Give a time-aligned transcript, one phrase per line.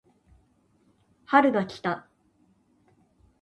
[1.25, 2.07] 春が来た